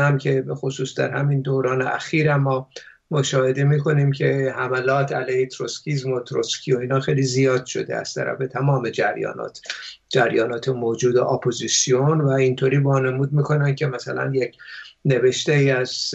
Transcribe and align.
هم 0.00 0.18
که 0.18 0.42
به 0.42 0.54
خصوص 0.54 0.98
در 0.98 1.10
همین 1.10 1.40
دوران 1.40 1.82
اخیر 1.82 2.36
ما 2.36 2.68
مشاهده 3.10 3.64
می‌کنیم 3.64 4.12
که 4.12 4.54
حملات 4.56 5.12
علیه 5.12 5.46
تروسکیزم 5.46 6.12
و 6.12 6.20
تروسکی 6.20 6.72
و 6.72 6.78
اینا 6.78 7.00
خیلی 7.00 7.22
زیاد 7.22 7.66
شده 7.66 7.96
از 7.96 8.14
طرف 8.14 8.38
تمام 8.38 8.90
جریانات 8.90 9.60
جریانات 10.08 10.68
موجود 10.68 11.16
اپوزیسیون 11.16 12.20
و 12.20 12.28
اینطوری 12.28 12.76
وانمود 12.76 13.32
می‌کنن 13.32 13.74
که 13.74 13.86
مثلا 13.86 14.32
یک 14.34 14.56
نوشته 15.04 15.52
ای 15.52 15.70
از 15.70 16.14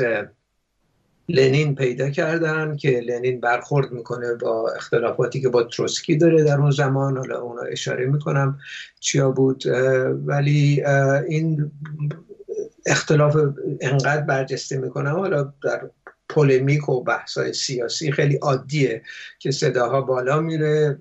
لنین 1.29 1.75
پیدا 1.75 2.09
کردن 2.09 2.77
که 2.77 2.89
لنین 2.89 3.39
برخورد 3.39 3.91
می‌کنه 3.91 4.33
با 4.33 4.71
اختلافاتی 4.75 5.41
که 5.41 5.49
با 5.49 5.63
تروسکی 5.63 6.17
داره 6.17 6.43
در 6.43 6.57
اون 6.57 6.71
زمان. 6.71 7.17
حالا 7.17 7.39
اونا 7.41 7.61
اشاره 7.61 8.05
می‌کنم 8.05 8.59
چیا 8.99 9.31
بود 9.31 9.63
ولی 10.25 10.83
این 11.27 11.71
اختلاف 12.87 13.37
انقدر 13.81 14.21
برجسته 14.21 14.77
می‌کنم 14.77 15.15
حالا 15.15 15.53
در 15.63 15.89
پولمیک 16.29 16.89
و 16.89 17.03
بحثای 17.03 17.53
سیاسی 17.53 18.11
خیلی 18.11 18.35
عادیه 18.35 19.01
که 19.39 19.51
صداها 19.51 20.01
بالا 20.01 20.41
میره. 20.41 20.97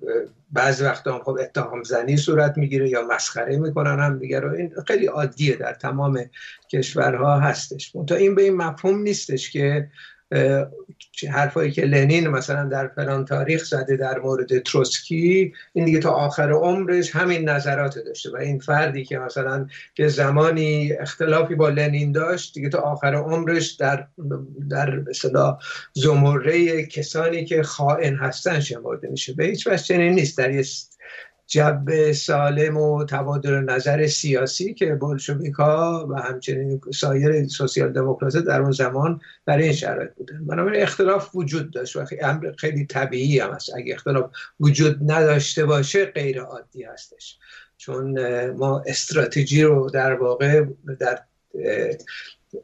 بعضی 0.53 0.85
وقتا 0.85 1.15
هم 1.15 1.23
خب 1.23 1.39
اتهام 1.41 1.83
زنی 1.83 2.17
صورت 2.17 2.59
می‌گیره 2.59 2.89
یا 2.89 3.03
مسخره 3.03 3.57
می‌کنن 3.57 4.01
هم 4.01 4.19
دیگه 4.19 4.41
رو. 4.41 4.55
این 4.55 4.73
خیلی 4.87 5.07
عادیه 5.07 5.57
در 5.57 5.75
تمام 5.75 6.25
کشورها 6.73 7.41
هستش. 7.41 7.93
تا 8.07 8.15
این 8.15 8.35
به 8.35 8.43
این 8.43 8.57
مفهوم 8.57 9.03
نیستش 9.03 9.51
که 9.51 9.89
حرفایی 11.31 11.71
که 11.71 11.83
لنین 11.83 12.29
مثلا 12.29 12.69
در 12.69 12.89
فلان 12.89 13.25
تاریخ 13.25 13.65
زده 13.65 13.97
در 13.97 14.19
مورد 14.19 14.59
تروسکی 14.59 15.53
این 15.73 15.85
دیگه 15.85 15.99
تا 15.99 16.11
آخر 16.11 16.53
عمرش 16.53 17.17
همین 17.17 17.49
نظرات 17.49 17.99
داشته 17.99 18.31
و 18.31 18.37
این 18.37 18.59
فردی 18.59 19.05
که 19.05 19.19
مثلا 19.19 19.67
که 19.95 20.09
زمانی 20.09 20.93
اختلافی 20.93 21.55
با 21.55 21.69
لنین 21.69 22.13
داشت 22.13 22.55
دیگه 22.55 22.69
تا 22.69 22.79
آخر 22.79 23.15
عمرش 23.15 23.71
در 23.71 24.07
در 24.71 24.97
مثلا 24.97 25.59
زمره 25.93 26.87
کسانی 26.87 27.45
که 27.45 27.63
خائن 27.63 28.17
هستن 28.17 28.61
شمرده 28.61 29.09
میشه. 29.09 29.33
به 29.33 29.45
هیچ 29.45 29.67
وجه 29.67 29.83
چنین 29.83 30.13
نیست. 30.13 30.39
در 30.39 30.51
جو 31.47 32.13
سالم 32.13 32.77
و 32.77 33.05
تبادل 33.05 33.55
نظر 33.55 34.07
سیاسی 34.07 34.75
که 34.75 34.95
بولشویکا 34.95 36.07
و 36.11 36.15
همچنین 36.15 36.81
سایر 36.95 37.49
سوسیال 37.49 37.93
دموکرات 37.93 38.37
در 38.37 38.61
اون 38.61 38.71
زمان 38.71 39.21
در 39.47 39.59
این 39.59 39.73
شرایط 39.73 40.11
بودن. 40.15 40.47
بنابراین 40.47 40.83
اختلاف 40.83 41.35
وجود 41.35 41.71
داشت 41.71 41.97
و 41.97 42.05
امر 42.21 42.53
خیلی 42.59 42.87
طبیعی 42.87 43.39
هم 43.39 43.51
است 43.51 43.77
اگه 43.77 43.95
اختلاف 43.95 44.31
وجود 44.61 45.11
نداشته 45.13 45.65
باشه 45.65 46.05
غیر 46.05 46.41
عادی 46.41 46.83
هستش. 46.83 47.39
چون 47.77 48.19
ما 48.51 48.83
استراتژی 48.87 49.63
رو 49.63 49.91
در 49.91 50.15
واقع 50.15 50.65
در 51.01 51.19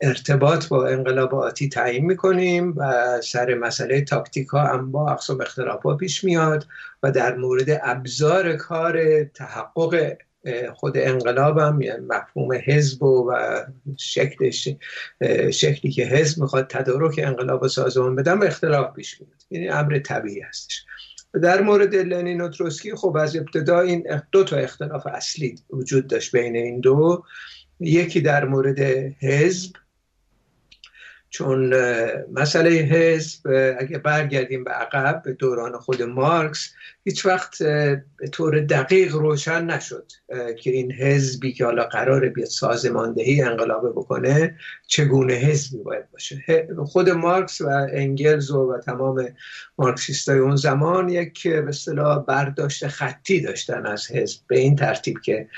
ارتباط 0.01 0.69
با 0.69 0.89
انقلاب 0.89 1.35
آتی 1.35 1.69
تعیین 1.69 2.05
می‌کنیم 2.05 2.75
و 2.77 3.21
سر 3.21 3.55
مسئله 3.55 4.01
تاکتیک 4.01 4.49
ها 4.49 4.67
هم 4.67 4.93
با 4.93 5.11
اقسام 5.11 5.41
اختلاف 5.41 5.97
پیش 6.01 6.25
میاد 6.25 6.67
و 7.03 7.11
در 7.11 7.37
مورد 7.37 7.81
ابزار 7.83 8.57
کار 8.57 9.25
تحقق 9.25 10.17
خود 10.75 10.99
انقلاب 10.99 11.59
هم 11.59 11.81
یعنی 11.81 12.07
مفهوم 12.07 12.53
حزب 12.67 13.03
و 13.03 13.35
شکلش 13.99 14.69
شکلی 15.51 15.93
که 15.93 16.05
حزب 16.05 16.43
می‌خواد 16.43 16.67
تدارک 16.71 17.21
انقلاب 17.23 17.63
و 17.63 17.69
سازمان 17.69 18.17
به 18.17 18.47
اختلاف 18.47 18.95
پیش 18.95 19.21
میاد. 19.21 19.43
یعنی 19.51 19.69
امر 19.69 19.99
طبیعی 19.99 20.41
هستش. 20.41 20.85
در 21.43 21.61
مورد 21.61 21.95
لنین 21.95 22.41
و 22.41 22.49
تروسکی 22.49 22.95
خب 22.95 23.17
از 23.17 23.37
ابتدا 23.37 23.81
این 23.81 24.21
دو 24.33 24.45
تا 24.45 24.57
اختلاف 24.57 25.07
اصلی 25.07 25.55
وجود 25.71 26.07
داشت 26.07 26.37
بین 26.37 26.57
این 26.57 26.81
دو. 26.81 27.25
یکی 27.81 28.21
در 28.21 28.45
مورد 28.45 28.79
حزب 29.21 29.73
چون 31.33 31.75
مسئله 32.33 32.71
حزب 32.71 33.47
اگه 33.79 33.99
برگردیم 33.99 34.65
به 34.65 34.71
عقب 34.71 35.23
به 35.25 35.33
دوران 35.33 35.79
خود 35.79 36.03
مارکس 36.03 36.75
هیچ 37.05 37.27
وقت 37.27 37.63
به 38.17 38.29
طور 38.33 38.61
دقیق 38.61 39.15
روشن 39.15 39.65
نشد 39.65 40.13
که 40.59 40.71
این 40.71 40.93
حزبی 40.93 41.53
که 41.53 41.65
حالا 41.65 41.85
قرار 41.85 42.29
بیاد 42.29 42.49
سازماندهی 42.49 43.43
انقلابه 43.43 43.91
بکنه 43.91 44.57
چگونه 44.87 45.35
حزبی 45.35 45.79
باید 45.79 46.11
باشه. 46.11 46.69
خود 46.87 47.11
مارکس 47.11 47.61
و 47.61 47.87
انگلز 47.93 48.51
و, 48.51 48.73
و 48.73 48.79
تمام 48.79 49.29
مارکسیستای 49.79 50.39
اون 50.39 50.57
زمان 50.57 51.09
یک 51.09 51.49
به 51.49 51.69
اصطلاح 51.69 52.25
برداشت 52.25 52.87
خطی 52.87 53.41
داشتن 53.41 53.87
از 53.87 54.11
حزب 54.11 54.41
به 54.47 54.59
این 54.59 54.77
ترتیب 54.77 55.21
که 55.25 55.49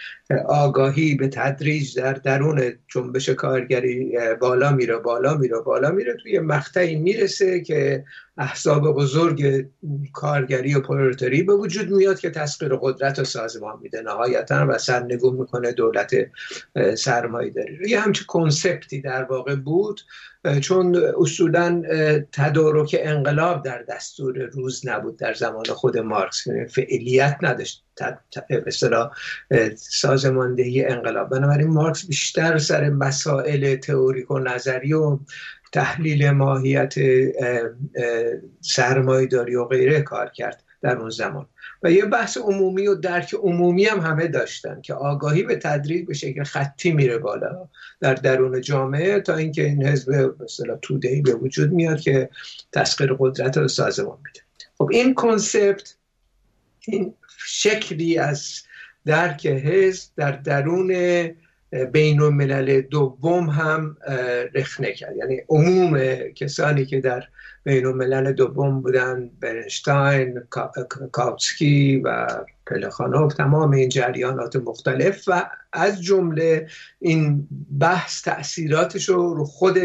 آگاهی 0.48 1.14
به 1.14 1.28
تدریج 1.28 1.98
در 1.98 2.12
درون 2.12 2.72
جنبش 2.88 3.28
کارگری 3.28 4.18
بالا 4.40 4.72
میره 4.72 4.96
بالا 4.96 5.34
میره 5.34 5.60
بالا 5.60 5.90
میره 5.90 6.16
توی 6.22 6.38
مقطعی 6.38 6.96
می‌رسه 6.96 7.60
که 7.60 8.04
احزاب 8.38 8.94
بزرگ 8.94 9.66
کارگری 10.12 10.74
و 10.74 10.80
پرولتاری 10.80 11.42
به 11.42 11.54
وجود 11.54 11.90
میاد 11.90 12.20
که 12.20 12.30
تسخیر 12.30 12.76
قدرت 12.82 13.18
و 13.18 13.24
سازمان 13.24 13.78
میده. 13.82 14.02
نهایتا 14.02 14.66
و 14.68 14.78
سرنگون 14.78 15.36
می‌کنه 15.36 15.72
دولت 15.72 16.10
سرمایه 16.98 17.50
داری 17.50 17.78
یه 17.88 18.00
همچه 18.00 18.24
کنسپتی 18.24 19.00
در 19.00 19.24
واقع 19.24 19.54
بود 19.54 20.00
چون 20.60 20.96
اصولا 21.18 21.82
تدارک 22.32 22.96
انقلاب 22.98 23.64
در 23.64 23.82
دستور 23.88 24.38
روز 24.38 24.86
نبود 24.86 25.16
در 25.16 25.34
زمان 25.34 25.64
خود 25.64 25.98
مارکس. 25.98 26.46
یعنی 26.46 26.66
فعلیت 26.66 27.38
نداشت. 27.42 27.84
مثلا 28.66 29.10
سازماندهی 29.76 30.84
انقلاب. 30.84 31.28
بنابراین 31.28 31.68
مارکس 31.68 32.06
بیشتر 32.06 32.58
سر 32.58 32.90
مسائل 32.90 33.76
تئوریک 33.76 34.30
و 34.30 34.38
نظری 34.38 34.92
و 34.92 35.18
تحلیل 35.72 36.30
ماهیت 36.30 36.94
سرمایداری 38.60 39.54
و 39.54 39.64
غیره 39.64 40.02
کار 40.02 40.30
کرد 40.30 40.62
در 40.82 40.96
اون 40.96 41.10
زمان. 41.10 41.46
و 41.82 41.90
یه 41.90 42.04
بحث 42.04 42.36
عمومی 42.36 42.86
و 42.86 42.94
درک 42.94 43.34
عمومی 43.34 43.84
هم 43.84 44.00
همه 44.00 44.28
داشتن 44.28 44.80
که 44.80 44.94
آگاهی 44.94 45.42
به 45.42 45.56
تدریج 45.56 46.06
به 46.06 46.14
شکل 46.14 46.42
خطی 46.42 46.92
میره 46.92 47.18
بالا 47.18 47.68
در 48.00 48.14
درون 48.14 48.60
جامعه 48.60 49.20
تا 49.20 49.36
اینکه 49.36 49.64
این 49.64 49.86
حزب 49.86 50.34
مثلا 50.42 50.76
تودهی 50.82 51.20
به 51.22 51.34
وجود 51.34 51.72
میاد 51.72 52.00
که 52.00 52.30
تسخیر 52.72 53.16
قدرت 53.18 53.56
رو 53.58 53.68
سازمان 53.68 54.18
میده. 54.26 54.40
خب 54.78 54.88
این 54.92 55.14
کنسپت 55.14 55.94
این 56.88 57.14
شکلی 57.46 58.18
از 58.18 58.62
درک 59.06 59.46
حزب 59.46 60.10
در 60.16 60.32
درون 60.32 60.90
بین 61.92 62.20
الملل 62.20 62.80
دوم 62.80 63.50
هم 63.50 63.96
رخنه 64.54 64.92
کرد. 64.92 65.16
یعنی 65.16 65.42
عموم 65.48 65.98
کسانی 66.34 66.86
که 66.86 67.00
در 67.00 67.24
بین 67.64 67.86
الملل 67.86 68.32
دوم 68.32 68.80
بودن 68.80 69.30
برنشتاین، 69.40 70.40
کاوتسکی 71.12 71.96
و 72.04 72.26
پلخانوف 72.66 73.34
تمام 73.34 73.70
این 73.70 73.88
جریانات 73.88 74.56
مختلف 74.56 75.24
و 75.26 75.50
از 75.72 76.02
جمله 76.02 76.68
این 77.00 77.48
بحث 77.80 78.22
تاثیراتش 78.22 79.08
رو 79.08 79.34
رو 79.34 79.44
خود 79.44 79.78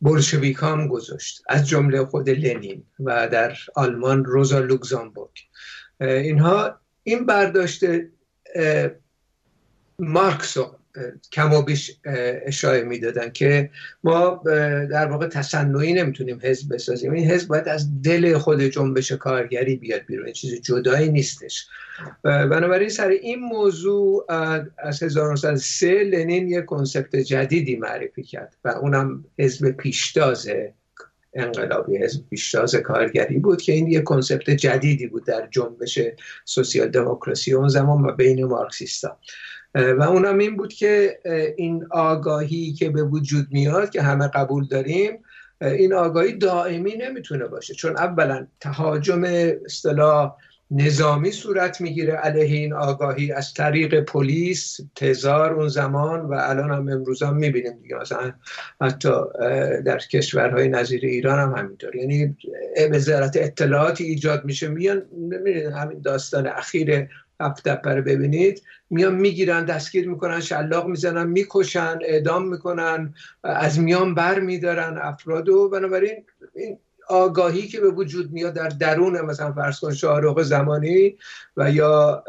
بولشویک 0.00 0.58
هم 0.60 0.88
گذاشت. 0.88 1.42
از 1.48 1.68
جمله 1.68 2.04
خود 2.04 2.30
لنین 2.30 2.82
و 3.00 3.28
در 3.28 3.52
آلمان 3.74 4.24
روزا 4.24 4.58
لوکزامبورگ. 4.58 5.30
اینها 6.00 6.80
این 7.02 7.26
برداشت 7.26 7.84
مارکس 10.00 10.56
رو 10.56 10.74
کم 11.32 11.52
و 11.52 11.62
بیش 11.62 11.96
اشاره 12.46 12.82
می‌دادن 12.82 13.30
که 13.30 13.70
ما 14.04 14.42
در 14.90 15.06
واقع 15.06 15.26
تصنعی 15.26 15.92
نمی‌تونیم 15.92 16.40
حزب 16.42 16.74
بسازیم. 16.74 17.12
این 17.12 17.30
حزب 17.30 17.48
باید 17.48 17.68
از 17.68 18.02
دل 18.02 18.38
خود 18.38 18.62
جنبش 18.62 19.12
کارگری 19.12 19.76
بیاد 19.76 20.00
بیرون. 20.06 20.32
چیز 20.32 20.62
جدایی 20.62 21.08
نیستش. 21.08 21.66
بنابراین 22.24 22.88
سر 22.88 23.08
این 23.08 23.40
موضوع 23.40 24.26
از 24.78 25.02
1903 25.02 26.04
لنین 26.04 26.48
یک 26.48 26.64
کنسپت 26.64 27.16
جدیدی 27.16 27.76
معرفی 27.76 28.22
کرد 28.22 28.56
و 28.64 28.68
اونم 28.68 29.24
حزب 29.38 29.70
پیشتاز 29.70 30.48
انقلابی 31.34 31.96
حزب 31.96 32.28
پیشتاز 32.30 32.74
کارگری 32.74 33.38
بود 33.38 33.62
که 33.62 33.72
این 33.72 33.86
یک 33.86 34.04
کنسپت 34.04 34.50
جدیدی 34.50 35.06
بود 35.06 35.24
در 35.26 35.48
جنبش 35.50 35.98
سوسیال 36.44 36.88
دموکراسی 36.88 37.52
اون 37.52 37.68
زمان 37.68 38.04
و 38.04 38.12
بین 38.12 38.44
مارکسیستا. 38.44 39.18
و 39.74 40.02
اونم 40.02 40.38
این 40.38 40.56
بود 40.56 40.72
که 40.72 41.18
این 41.56 41.86
آگاهی 41.90 42.72
که 42.72 42.90
به 42.90 43.02
وجود 43.02 43.46
میاد 43.50 43.90
که 43.90 44.02
همه 44.02 44.28
قبول 44.28 44.66
داریم 44.66 45.18
این 45.60 45.94
آگاهی 45.94 46.32
دائمی 46.32 46.96
نمی‌تونه 46.96 47.44
باشه. 47.46 47.74
چون 47.74 47.96
اولا 47.96 48.46
تهاجم 48.60 49.24
اصطلاح 49.64 50.36
نظامی 50.70 51.30
صورت 51.30 51.80
می‌گیره 51.80 52.12
علیه 52.12 52.56
این 52.56 52.72
آگاهی. 52.72 53.32
از 53.32 53.54
طریق 53.54 54.00
پلیس 54.00 54.80
تزار 54.94 55.52
اون 55.52 55.68
زمان 55.68 56.20
و 56.20 56.34
الان 56.38 56.70
هم 56.70 56.88
امروز 56.88 57.22
هم 57.22 57.36
می‌بینیم 57.36 57.78
دیگه. 57.82 57.96
مثلا 57.96 58.32
حتی 58.80 59.12
در 59.86 59.98
کشورهای 59.98 60.68
نظیر 60.68 61.04
ایران 61.04 61.38
هم 61.38 61.58
همینطور. 61.58 61.96
یعنی 61.96 62.36
وزارت 62.90 63.36
اطلاعاتی 63.36 64.04
ایجاد 64.04 64.44
میشه. 64.44 64.68
میان 64.68 65.02
همین 65.74 66.00
داستان 66.00 66.46
اخیر 66.46 67.08
هفت 67.40 67.68
رو 67.68 68.02
ببینید. 68.02 68.62
میان 68.90 69.14
می‌گیرن 69.14 69.64
دستگیر 69.64 70.08
می‌کنن 70.08 70.40
شلاق 70.40 70.86
می‌زنن 70.86 71.26
می‌کشن 71.26 71.98
اعدام 72.02 72.48
می‌کنن 72.48 73.14
از 73.44 73.80
میان 73.80 74.14
بر 74.14 74.40
میدارن 74.40 74.98
افراد 75.02 75.48
و 75.48 75.68
بنابراین 75.68 76.24
این 76.54 76.78
آگاهی 77.08 77.68
که 77.68 77.80
به 77.80 77.90
وجود 77.90 78.32
میاد 78.32 78.54
در 78.54 78.68
درون 78.68 79.20
مثلا 79.20 79.52
فرض 79.52 79.80
کن 79.80 79.94
شاهرخ 79.94 80.42
زمانی 80.42 81.16
و 81.56 81.70
یا 81.70 82.24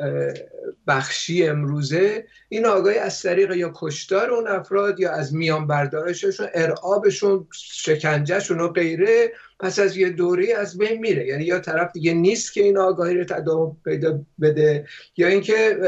بخشی 0.88 1.48
امروزه 1.48 2.26
این 2.50 2.66
آگاهی 2.66 2.98
از 2.98 3.22
طریق 3.22 3.52
یا 3.52 3.72
کشتار 3.76 4.32
اون 4.32 4.48
افراد 4.48 5.00
یا 5.00 5.12
از 5.12 5.34
میان 5.34 5.68
بردارششون 5.68 6.48
ارعابشون 6.54 7.48
شکنجهشون 7.54 8.60
و 8.60 8.68
غیره 8.68 9.32
پس 9.60 9.80
از 9.80 9.98
یه 9.98 10.10
دوری 10.10 10.54
از 10.54 10.78
بین 10.78 11.00
میره. 11.00 11.26
یعنی 11.26 11.44
یا 11.44 11.60
طرف 11.60 11.92
دیگه 11.92 12.14
نیست 12.14 12.54
که 12.54 12.64
این 12.64 12.78
آگاهی 12.78 13.18
رو 13.18 13.24
تداوم 13.24 13.78
پیدا 13.84 14.20
بده 14.42 14.86
یا 15.18 15.28
اینکه 15.28 15.80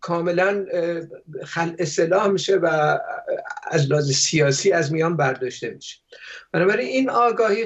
کاملا 0.00 0.64
خل 1.44 1.72
اصلاح 1.78 2.28
میشه 2.28 2.56
و 2.56 2.98
از 3.72 3.90
لحاظ 3.90 4.10
سیاسی 4.10 4.72
از 4.72 4.92
میان 4.92 5.16
برداشته 5.16 5.70
میشه. 5.70 5.96
بنابراین 6.52 6.88
این 6.88 7.10
آگاهی 7.10 7.64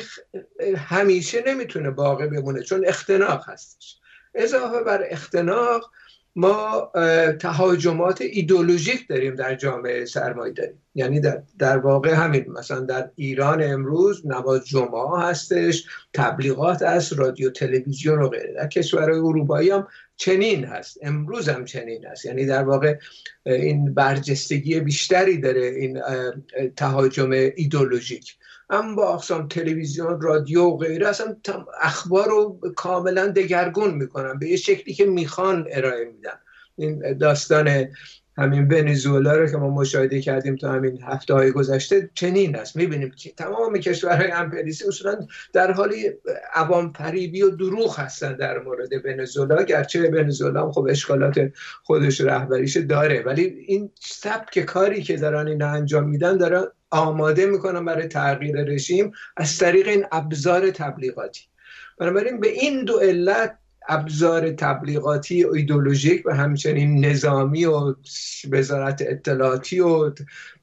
همیشه 0.76 1.42
نمی‌تونه 1.46 1.90
باقی 1.90 2.26
بمونه 2.26 2.62
چون 2.62 2.86
اختناق 2.86 3.48
هستش. 3.48 3.98
اضافه 4.34 4.82
بر 4.82 5.04
اختناق 5.10 5.90
ما 6.36 6.92
تهاجمات 7.40 8.20
ایدولوژیک 8.20 9.08
داریم 9.08 9.34
در 9.34 9.54
جامعه 9.54 10.04
سرمایه 10.04 10.52
داریم. 10.52 10.82
یعنی 10.94 11.20
در, 11.20 11.42
در 11.58 11.78
واقع 11.78 12.14
همین 12.14 12.44
مثلا 12.48 12.80
در 12.80 13.10
ایران 13.14 13.62
امروز 13.62 14.26
نماز 14.26 14.66
جمعه 14.66 15.20
هستش 15.20 15.84
تبلیغات 16.14 16.82
از 16.82 17.12
رادیو 17.12 17.50
تلویزیون 17.50 18.22
و 18.22 18.28
غیره. 18.28 18.54
در 18.54 18.66
کشورهای 18.66 19.18
اروپایی 19.18 19.70
هم 19.70 19.88
چنین 20.16 20.64
هست. 20.64 20.98
امروز 21.02 21.48
هم 21.48 21.64
چنین 21.64 22.06
هست. 22.06 22.24
یعنی 22.24 22.46
در 22.46 22.64
واقع 22.64 22.98
این 23.46 23.94
برجستگی 23.94 24.80
بیشتری 24.80 25.38
داره 25.38 25.66
این 25.66 26.02
تهاجم 26.76 27.30
ایدولوژیک 27.30 28.36
اما 28.70 28.94
با 28.94 29.14
اقسام 29.14 29.48
تلویزیون 29.48 30.20
رادیو 30.20 30.62
و 30.62 30.76
غیره 30.76 31.08
اصلا 31.08 31.36
اخبار 31.82 32.28
رو 32.28 32.60
کاملا 32.76 33.26
دگرگون 33.26 33.94
می‌کنن. 33.94 34.38
به 34.38 34.48
یه 34.48 34.56
شکلی 34.56 34.94
که 34.94 35.04
می‌خوان 35.04 35.66
ارائه 35.70 36.04
میدن. 36.04 36.38
این 36.76 37.18
داستان 37.18 37.88
همین 38.38 38.68
ونزوئلا 38.72 39.36
رو 39.36 39.46
که 39.46 39.56
ما 39.56 39.70
مشاهده 39.70 40.20
کردیم 40.20 40.56
تا 40.56 40.72
همین 40.72 41.02
هفته 41.02 41.34
های 41.34 41.50
گذشته 41.50 42.10
چنین 42.14 42.56
است. 42.56 42.76
می‌بینیم 42.76 43.10
که 43.10 43.32
تمام 43.32 43.78
کشورهای 43.78 44.30
امپریسی 44.30 44.84
اصولا 44.88 45.18
در 45.52 45.72
حال 45.72 45.94
عوام 46.54 46.92
فریبی 46.92 47.42
و 47.42 47.50
دروغ 47.50 48.00
هستن 48.00 48.36
در 48.36 48.58
مورد 48.58 48.88
ونزوئلا 49.04 49.62
گرچه 49.62 50.10
ونزوئلا 50.10 50.62
هم 50.62 50.72
خب 50.72 50.86
اشکالات 50.90 51.52
خودش 51.82 52.20
رهبریش 52.20 52.76
داره. 52.76 53.22
ولی 53.22 53.42
این 53.42 53.90
سبک 54.00 54.58
کاری 54.58 55.02
که 55.02 55.16
دارن 55.16 55.48
این 55.48 55.62
انجام 55.62 56.08
میدن 56.08 56.36
دارن 56.36 56.64
آماده 56.90 57.46
می‌کنن 57.46 57.84
برای 57.84 58.08
تغییر 58.08 58.56
رژیم 58.56 59.12
از 59.36 59.58
طریق 59.58 59.88
این 59.88 60.04
ابزار 60.12 60.70
تبلیغاتی. 60.70 61.42
بنابراین 61.98 62.40
به 62.40 62.48
این 62.48 62.84
دو 62.84 62.98
علت 62.98 63.58
ابزار 63.88 64.50
تبلیغاتی 64.50 65.44
و 65.44 65.52
ایدولوژیک 65.52 66.26
و 66.26 66.34
همچنین 66.34 67.04
نظامی 67.04 67.64
و 67.64 67.94
وزارت 68.50 69.02
اطلاعاتی 69.06 69.80
و 69.80 70.12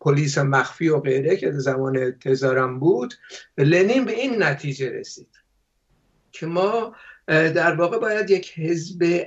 پلیس 0.02 0.38
مخفی 0.38 0.90
و 0.90 1.00
غیره 1.00 1.38
که 1.38 1.52
زمان 1.52 2.12
تزارم 2.12 2.80
بود 2.80 3.14
لنین 3.58 4.06
به 4.06 4.12
این 4.12 4.44
نتیجه 4.44 4.90
رسید 4.90 5.28
که 6.32 6.46
ما 6.46 6.96
در 7.28 7.76
واقع 7.76 7.98
باید 8.00 8.30
یک 8.30 8.60
حزب 8.60 9.26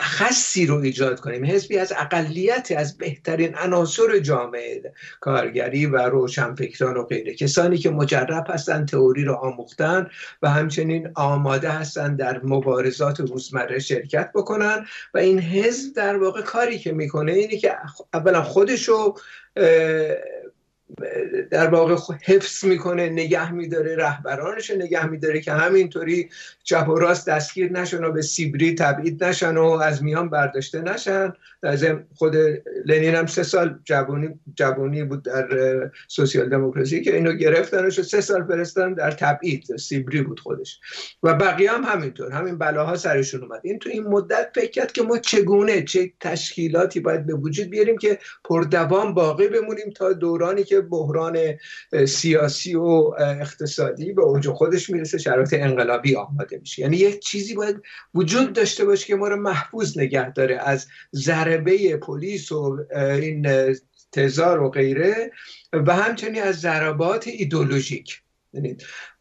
خاصی 0.00 0.66
رو 0.66 0.76
ایجاد 0.76 1.20
کنیم. 1.20 1.44
حزبی 1.44 1.78
از 1.78 1.92
اقلیت 1.96 2.72
از 2.76 2.98
بهترین 2.98 3.54
عناصر 3.54 4.18
جامعه 4.18 4.92
کارگری 5.20 5.86
و 5.86 5.96
روشنفکران 5.96 6.96
و 6.96 7.02
غیره. 7.02 7.34
کسانی 7.34 7.78
که 7.78 7.90
مجرب 7.90 8.46
هستند 8.48 8.88
تئوری 8.88 9.24
رو 9.24 9.34
آموختن 9.34 10.10
و 10.42 10.50
همچنین 10.50 11.10
آماده 11.14 11.70
هستند 11.70 12.18
در 12.18 12.40
مبارزات 12.44 13.20
روزمره 13.20 13.78
شرکت 13.78 14.30
بکنن. 14.34 14.86
و 15.14 15.18
این 15.18 15.40
حزب 15.40 15.94
در 15.94 16.16
واقع 16.16 16.42
کاری 16.42 16.78
که 16.78 16.92
می‌کنه 16.92 17.32
اینه 17.32 17.56
که 17.56 17.76
اولا 18.14 18.42
خودشو 18.42 19.14
در 21.50 21.68
واقع 21.68 21.96
حفظ 22.24 22.64
می‌کنه 22.64 23.08
نگه 23.08 23.52
میداره 23.52 23.96
رهبرانش 23.96 24.70
نگه 24.70 25.06
میداره 25.06 25.40
که 25.40 25.52
همینطوری 25.52 26.30
چپ 26.62 26.88
و 26.88 26.98
راست 26.98 27.28
دستگیر 27.28 27.72
نشن 27.72 28.04
و 28.04 28.12
به 28.12 28.22
سیبری 28.22 28.74
تبعید 28.74 29.24
نشن 29.24 29.56
و 29.56 29.64
از 29.64 30.02
میان 30.02 30.30
برداشته 30.30 30.80
نشن. 30.80 31.32
از 31.62 31.84
خود 32.14 32.36
لنین 32.84 33.14
هم 33.14 33.26
سه 33.26 33.42
سال 33.42 33.78
جوانی, 33.84 34.28
جوانی 34.54 35.04
بود 35.04 35.22
در 35.22 35.48
سوسیال 36.08 36.48
دموکراسی 36.48 37.02
که 37.02 37.14
اینو 37.14 37.32
گرفتنش 37.32 37.98
و 37.98 38.02
سه 38.02 38.20
سال 38.20 38.44
فرستن 38.44 38.94
در 38.94 39.10
تبعید 39.10 39.76
سیبری 39.76 40.22
بود 40.22 40.40
خودش. 40.40 40.80
و 41.22 41.34
بقیه 41.34 41.72
هم 41.72 41.84
همینطور 41.84 42.32
همین 42.32 42.58
بلاها 42.58 42.96
سرشون 42.96 43.42
اومد. 43.42 43.60
این 43.64 43.78
تو 43.78 43.90
این 43.90 44.02
مدت 44.02 44.50
فکر 44.54 44.70
کرد 44.70 44.92
که 44.92 45.02
ما 45.02 45.18
چگونه 45.18 45.82
چه 45.82 46.12
تشکیلاتی 46.20 47.00
باید 47.00 47.26
به 47.26 47.34
وجود 47.34 47.70
بیاریم 47.70 47.98
که 47.98 48.18
پردوام 48.44 49.14
باقی 49.14 49.48
بمونیم 49.48 49.90
تا 49.90 50.12
دورانی 50.12 50.64
که 50.64 50.77
بحران 50.80 51.38
سیاسی 52.06 52.74
و 52.74 53.14
اقتصادی 53.18 54.12
به 54.12 54.22
اوج 54.22 54.48
خودش 54.48 54.90
می‌رسه 54.90 55.18
شرایط 55.18 55.54
انقلابی 55.54 56.16
آماده 56.16 56.58
میشه. 56.58 56.82
یعنی 56.82 56.96
یک 56.96 57.20
چیزی 57.20 57.54
باید 57.54 57.82
وجود 58.14 58.52
داشته 58.52 58.84
باشه 58.84 59.06
که 59.06 59.16
ما 59.16 59.28
رو 59.28 59.36
محفوظ 59.36 59.98
نگه 59.98 60.32
داره 60.32 60.56
از 60.56 60.86
ضربه 61.14 61.96
پلیس 61.96 62.52
و 62.52 62.78
این 62.94 63.46
تزار 64.12 64.62
و 64.62 64.70
غیره 64.70 65.30
و 65.72 65.94
همچنین 65.94 66.42
از 66.42 66.60
ضربات 66.60 67.28
ایدولوژیک. 67.28 68.22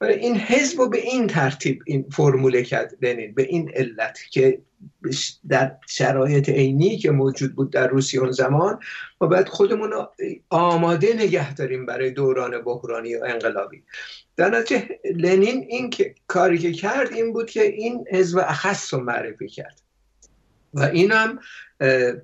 این 0.02 0.38
حزب 0.38 0.80
رو 0.80 0.90
به 0.90 0.98
این 0.98 1.28
ترتیب 1.28 1.82
این 1.86 2.06
فرموله 2.12 2.64
کرد 2.64 2.94
لنین 3.02 3.34
به 3.34 3.44
این 3.44 3.72
علت 3.76 4.20
که 4.32 4.62
در 5.50 5.78
شرایط 5.88 6.50
عینی 6.50 6.98
که 6.98 7.12
موجود 7.12 7.56
بود 7.56 7.72
در 7.72 7.88
روسیه 7.88 8.20
اون 8.20 8.32
زمان 8.32 8.80
ما 9.22 9.28
باید 9.28 9.48
خودمون 9.48 9.92
رو 9.92 10.12
آماده 10.50 11.14
نگه 11.14 11.54
داریم 11.54 11.86
برای 11.86 12.12
دوران 12.12 12.62
بحرانی 12.62 13.16
و 13.16 13.24
انقلابی. 13.28 13.84
در 14.36 14.50
نتیجه 14.50 15.00
لنین 15.16 15.66
این 15.70 15.90
که 15.90 16.16
کاری 16.28 16.58
که 16.58 16.72
کرد 16.72 17.14
این 17.14 17.34
بود 17.34 17.50
که 17.50 17.64
این 17.64 18.06
حزب 18.12 18.38
اخص 18.38 18.94
رو 18.94 19.00
معرفی 19.00 19.48
کرد. 19.48 19.87
و 20.74 20.84
اینم 20.84 21.40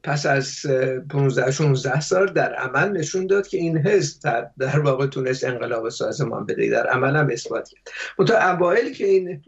پس 0.04 0.25
از 0.25 0.66
15 1.10 1.51
16 1.51 2.01
سال 2.01 2.28
در 2.28 2.54
عمل 2.54 2.97
نشون 2.97 3.28
داد 3.28 3.47
که 3.47 3.57
این 3.57 3.78
حزب 3.78 4.50
در 4.57 4.80
واقع 4.80 5.07
تونست 5.07 5.44
انقلاب 5.44 5.90
سازمان 5.90 6.45
بده. 6.45 6.69
در 6.69 6.88
عمل 6.88 7.16
هم 7.16 7.30
اثبات 7.31 7.69
کرد. 7.69 7.88
منتها 8.19 8.52
اوایل 8.52 8.94
که 8.94 9.06
این 9.06 9.42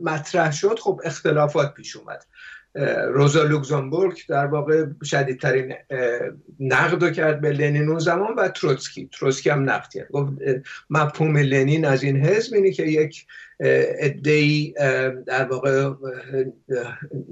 مطرح 0.00 0.52
شد 0.52 0.78
خب 0.78 1.00
اختلافات 1.04 1.74
پیش 1.74 1.96
اومد. 1.96 2.26
روزا 3.08 3.42
لوکزامبورگ 3.42 4.18
در 4.28 4.46
واقع 4.46 4.86
شدیدترین 5.04 5.74
نقد 6.60 7.12
کرد 7.12 7.40
به 7.40 7.52
لنین 7.52 7.88
اون 7.88 7.98
زمان 7.98 8.34
و 8.34 8.48
تروتسکی. 8.48 9.08
تروتسکی 9.12 9.50
هم 9.50 9.70
نقد 9.70 9.88
کرد. 9.92 10.08
گفت 10.08 10.32
مفهوم 10.90 11.36
لنین 11.36 11.84
از 11.84 12.02
این 12.02 12.16
حزب 12.16 12.54
اینه 12.54 12.70
که 12.70 12.82
یک 12.82 13.26
ادهی 13.60 14.74
در 15.26 15.44
واقع 15.44 15.90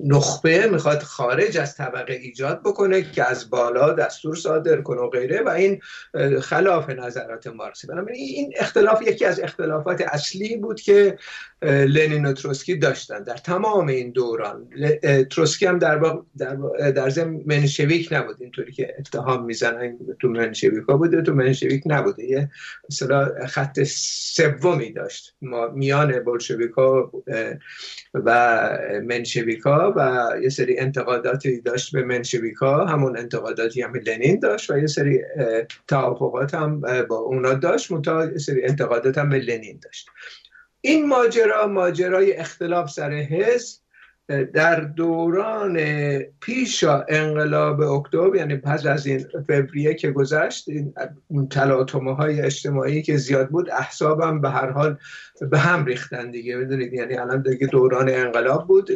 نخبه 0.04 0.66
می‌خواد 0.66 1.02
خارج 1.02 1.58
از 1.58 1.76
طبقه 1.76 2.12
ایجاد 2.12 2.60
بکنه 2.60 3.02
که 3.02 3.30
از 3.30 3.50
بالا 3.50 3.92
دستور 3.92 4.36
صادر 4.36 4.80
کنه 4.80 5.00
و 5.00 5.08
غیره 5.08 5.42
و 5.42 5.48
این 5.48 5.80
خلاف 6.40 6.90
نظرات 6.90 7.46
مارکسی 7.46 7.86
بنابراین 7.86 8.20
این 8.20 8.52
اختلاف 8.56 9.02
یکی 9.02 9.24
از 9.24 9.40
اختلافات 9.40 10.00
اصلی 10.00 10.56
بود 10.56 10.80
که 10.80 11.18
لنین 11.62 12.26
و 12.26 12.32
تروسکی 12.32 12.76
داشتن. 12.76 13.22
در 13.22 13.36
تمام 13.36 13.86
این 13.86 14.10
دوران 14.10 14.68
تروسکی 15.30 15.66
هم 15.66 15.78
در 15.78 16.18
در, 16.38 16.56
در 16.90 17.10
ضمن 17.10 17.40
منشویک 17.46 18.08
نبود. 18.12 18.36
اینطوری 18.40 18.72
که 18.72 18.94
اتهام 18.98 19.44
می‌زنن 19.44 19.98
تو 20.20 20.28
منشویک 20.28 20.84
ها 20.88 20.96
بوده 20.96 21.22
تو 21.22 21.34
منشویک 21.34 21.82
نبوده. 21.86 22.24
یه 22.24 22.50
خط 23.46 23.82
سومی 23.82 24.92
داشت. 24.92 25.34
ما 25.42 25.68
میان 25.68 26.15
بلشویکا 26.20 27.12
و 28.14 28.70
منشویکا 29.04 29.94
و 29.96 30.30
یه 30.42 30.48
سری 30.48 30.78
انتقاداتی 30.78 31.60
داشت 31.60 31.92
به 31.92 32.02
منشویکا 32.02 32.84
همون 32.84 33.18
انتقاداتی 33.18 33.82
هم 33.82 33.94
لنین 33.94 34.40
داشت 34.40 34.70
و 34.70 34.78
یه 34.78 34.86
سری 34.86 35.20
توافقات 35.88 36.54
هم 36.54 36.80
با 36.80 37.16
اونا 37.16 37.54
داشت. 37.54 37.90
منتها 37.90 38.24
یه 38.24 38.38
سری 38.38 38.64
انتقادات 38.64 39.18
هم 39.18 39.28
به 39.28 39.38
لنین 39.38 39.80
داشت. 39.82 40.08
این 40.80 41.08
ماجرا 41.08 41.66
ماجرای 41.66 42.36
اختلاف 42.36 42.90
سر 42.90 43.12
حزب 43.12 43.85
در 44.28 44.80
دوران 44.80 45.78
پیش 46.40 46.84
انقلاب 47.08 47.80
اکتبر 47.80 48.36
یعنی 48.36 48.56
پس 48.56 48.86
از 48.86 49.06
این 49.06 49.24
فوریه 49.46 49.94
که 49.94 50.10
گذشت 50.10 50.68
این 50.68 51.48
تلاطمه 51.48 52.14
های 52.14 52.40
اجتماعی 52.40 53.02
که 53.02 53.16
زیاد 53.16 53.48
بود 53.48 53.70
احسابم 53.70 54.40
به 54.40 54.50
هر 54.50 54.70
حال 54.70 54.98
به 55.50 55.58
هم 55.58 55.84
ریختن 55.84 56.30
دیگه 56.30 56.56
می‌دونید 56.56 56.92
یعنی 56.92 57.14
الان 57.16 57.42
دیگه 57.42 57.66
دوران 57.66 58.08
انقلاب 58.08 58.66
بود. 58.66 58.90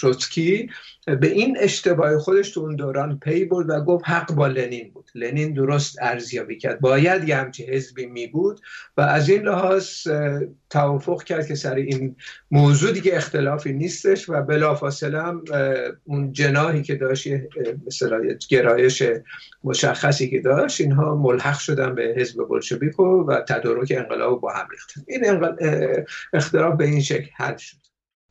تروتسکی 0.00 0.70
به 1.06 1.26
این 1.26 1.56
اشتباه 1.60 2.18
خودش 2.18 2.50
تو 2.50 2.60
اون 2.60 2.76
دوران 2.76 3.18
پی 3.18 3.44
برد 3.44 3.70
و 3.70 3.84
گفت 3.84 4.04
حق 4.08 4.32
با 4.32 4.46
لنین 4.46 4.90
بود. 4.90 5.10
لنین 5.14 5.52
درست 5.52 5.98
ارزیابی 6.02 6.58
کرد. 6.58 6.80
باید 6.80 7.28
یه 7.28 7.36
همچی 7.36 7.64
حزبی 7.64 8.06
می 8.06 8.26
بود 8.26 8.60
و 8.96 9.00
از 9.00 9.28
این 9.28 9.42
لحاظ 9.42 10.08
توافق 10.70 11.22
کرد 11.22 11.46
که 11.46 11.54
سر 11.54 11.74
این 11.74 12.16
موضوع 12.50 12.92
دیگه 12.92 13.16
اختلافی 13.16 13.72
نیستش 13.72 14.28
و 14.28 14.42
بلافاصله 14.42 15.22
هم 15.22 15.44
اون 16.04 16.32
جناحی 16.32 16.82
که 16.82 16.94
داشت 16.94 17.28
مثلا 17.86 18.22
گرایش 18.48 19.02
مشخصی 19.64 20.30
که 20.30 20.40
داشت 20.40 20.80
اینها 20.80 21.14
ملحق 21.14 21.58
شدن 21.58 21.94
به 21.94 22.14
حزب 22.16 22.48
بلشویک 22.48 23.00
و 23.00 23.40
تدارک 23.48 23.92
انقلاب 23.96 24.40
با 24.40 24.52
هم 24.52 24.68
ریختن. 24.70 25.02
این 25.08 25.44
اختلاف 26.32 26.76
به 26.76 26.84
این 26.84 27.00
شکل 27.00 27.28
حل 27.34 27.56
شد. 27.56 27.76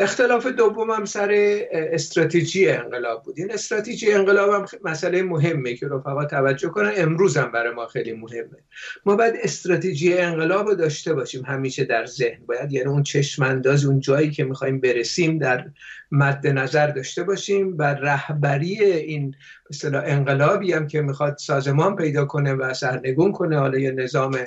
اختلاف 0.03 0.47
دوم 0.47 0.91
هم 0.91 1.05
سر 1.05 1.59
استراتژی 1.71 2.69
انقلاب 2.69 3.23
بود. 3.23 3.35
این 3.37 3.51
استراتژی 3.51 4.13
انقلاب 4.13 4.49
هم 4.49 4.65
مسئله 4.83 5.23
مهمه 5.23 5.73
که 5.73 5.87
رفقا 5.87 6.25
توجه 6.25 6.69
کنن. 6.69 6.91
امروز 6.95 7.37
هم 7.37 7.51
برای 7.51 7.73
ما 7.73 7.87
خیلی 7.87 8.13
مهمه. 8.13 8.57
ما 9.05 9.15
باید 9.15 9.33
استراتژی 9.43 10.17
انقلاب 10.17 10.67
رو 10.67 10.75
داشته 10.75 11.13
باشیم. 11.13 11.45
همیشه 11.45 11.83
در 11.83 12.05
ذهن. 12.05 12.45
باید 12.45 12.71
یعنی 12.71 12.89
اون 12.89 13.03
چشمانداز 13.03 13.85
اون 13.85 13.99
جایی 13.99 14.31
که 14.31 14.43
می‌خوایم 14.43 14.79
برسیم 14.79 15.37
در 15.37 15.65
مد 16.11 16.47
نظر 16.47 16.87
داشته 16.87 17.23
باشیم 17.23 17.75
و 17.77 17.83
رهبری 17.83 18.83
این 18.83 19.35
مثلا 19.69 20.01
انقلابی 20.01 20.73
هم 20.73 20.87
که 20.87 21.01
می‌خواد 21.01 21.37
سازمان 21.37 21.95
پیدا 21.95 22.25
کنه 22.25 22.53
و 22.53 22.73
سرنگون 22.73 23.31
کنه. 23.31 23.59
حالا 23.59 23.77
یه 23.77 23.91
نظام 23.91 24.37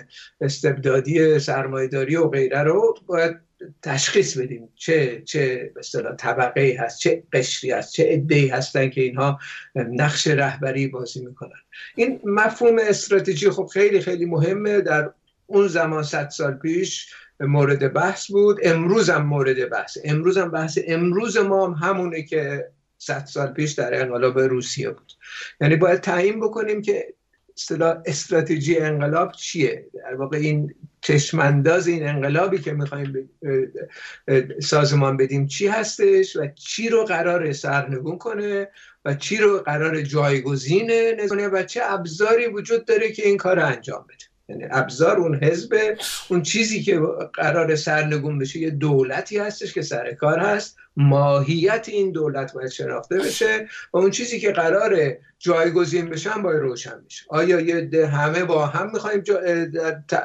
استبدادی 0.41 1.39
سرمایداری 1.39 2.17
و 2.17 2.29
غیره 2.29 2.63
رو 2.63 2.95
باید 3.07 3.37
تشخیص 3.83 4.39
بدیم 4.39 4.69
چه 4.75 5.23
چه 5.25 5.73
به 5.75 5.83
طبقه 6.19 6.77
هست 6.81 6.99
چه 6.99 7.23
قشری 7.33 7.71
هست 7.71 7.93
چه 7.93 8.05
عده‌ای 8.05 8.49
هستن 8.49 8.91
که 8.91 9.01
اینها 9.01 9.39
نقش 9.75 10.27
رهبری 10.27 10.87
بازی 10.87 11.27
می‌کنن. 11.27 11.61
این 11.95 12.21
مفهوم 12.25 12.77
استراتژی 12.79 13.51
خب 13.51 13.67
خیلی 13.73 14.01
خیلی 14.01 14.25
مهمه. 14.25 14.81
در 14.81 15.11
اون 15.47 15.69
زمان 15.69 16.03
صد 16.03 16.29
سال 16.29 16.55
پیش 16.55 17.15
مورد 17.41 17.93
بحث 17.93 18.31
بود. 18.31 18.59
امروز 18.63 19.11
هم 19.11 19.27
مورد 19.27 19.71
بحث. 19.71 19.99
امروز 20.05 20.39
هم 20.39 20.51
بحث. 20.51 20.79
امروز 20.87 21.37
ما 21.37 21.67
هم 21.67 21.89
همونه 21.89 22.23
که 22.23 22.69
صد 22.99 23.25
سال 23.25 23.53
پیش 23.53 23.73
در 23.73 24.01
انقلاب 24.01 24.39
روسیه 24.39 24.91
بود. 24.91 25.13
یعنی 25.61 25.77
باید 25.77 26.01
تعیین 26.01 26.41
بکنیم 26.41 26.83
که 26.83 27.15
اصطلاح 27.57 27.97
استراتژی 28.07 28.79
انقلاب 28.79 29.33
چیه؟ 29.33 29.87
در 29.95 30.15
واقع 30.15 30.37
این 30.37 30.75
چشمانداز 31.01 31.87
این 31.87 32.09
انقلابی 32.09 32.59
که 32.59 32.73
می‌خوایم 32.73 33.31
سازمان 34.63 35.17
بدیم 35.17 35.47
چی 35.47 35.67
هستش 35.67 36.37
و 36.37 36.49
چی 36.55 36.89
رو 36.89 37.05
قرار 37.05 37.53
سرنگون 37.53 38.19
کنه 38.19 38.69
و 39.05 39.15
چی 39.15 39.37
رو 39.37 39.59
قرار 39.59 40.03
جایگزین 40.03 40.91
کنه 41.29 41.49
و 41.49 41.63
چه 41.63 41.81
ابزاری 41.85 42.47
وجود 42.47 42.85
داره 42.85 43.13
که 43.13 43.27
این 43.27 43.37
کار 43.37 43.57
رو 43.57 43.67
انجام 43.67 44.05
بده. 44.05 44.36
یعنی 44.49 44.65
ابزار 44.71 45.17
اون 45.17 45.45
حزب 45.45 45.77
اون 46.29 46.43
چیزی 46.43 46.83
که 46.83 47.01
قرار 47.33 47.77
سرنگون 47.77 48.39
بشه 48.39 48.59
یه 48.59 48.71
دولتی 48.71 49.39
هستش 49.39 49.75
که 49.75 49.83
سر 49.83 50.13
کار 50.13 50.39
هست. 50.39 50.77
ماهیت 50.97 51.89
این 51.89 52.13
دولت 52.13 52.53
باید 52.53 52.71
شناخته 52.71 53.17
بشه 53.17 53.69
و 53.93 53.97
اون 53.97 54.11
چیزی 54.11 54.41
که 54.41 54.53
قرار 54.53 55.17
جایگزین 55.39 56.11
بشن 56.11 56.43
باید 56.43 56.61
روشن 56.61 57.05
بشه. 57.07 57.25
آیا 57.29 57.61
یه 57.61 58.07
همه 58.07 58.45
با 58.45 58.67
هم 58.67 58.91
می‌خوایم 58.93 59.23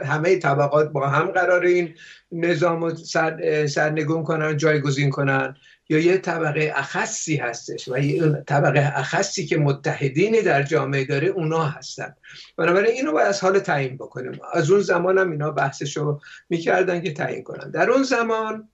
همه 0.06 0.36
طبقات 0.36 0.92
با 0.92 1.08
هم 1.08 1.28
قرار 1.28 1.66
این 1.66 1.94
نظام 2.32 2.96
سر... 2.96 3.68
سرنگون 3.68 4.24
کنن 4.24 4.58
جایگزین 4.58 5.10
کنن؟ 5.10 5.56
یا 5.92 6.00
یه 6.00 6.18
طبقه 6.18 6.74
اخصی 6.76 7.36
هستش 7.36 7.88
و 7.88 7.94
اون 7.94 8.44
طبقه 8.44 8.94
اخصی 8.96 9.46
که 9.46 9.58
متحدینی 9.58 10.42
در 10.42 10.64
جامعه 10.64 11.06
داره 11.06 11.28
اونا 11.28 11.64
هستن. 11.64 12.16
بنابراین 12.58 12.92
اینو 12.92 13.12
باید 13.12 13.28
از 13.28 13.42
حال 13.42 13.60
تعیین 13.60 13.96
بکنیم. 13.96 14.40
از 14.54 14.72
اون 14.72 14.82
زمان 14.82 15.18
هم 15.18 15.32
اینا 15.32 15.52
بحثشو 15.52 16.20
می‌کردن 16.50 17.02
که 17.02 17.14
تعیین 17.14 17.44
کنن. 17.44 17.72
در 17.72 17.90
اون 17.90 18.04
زمان 18.04 18.70